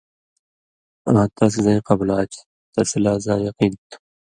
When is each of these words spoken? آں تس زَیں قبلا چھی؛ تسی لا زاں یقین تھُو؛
آں 1.07 1.27
تس 1.35 1.53
زَیں 1.63 1.81
قبلا 1.87 2.17
چھی؛ 2.31 2.41
تسی 2.73 2.97
لا 3.03 3.13
زاں 3.23 3.39
یقین 3.47 3.73
تھُو؛ 3.89 3.97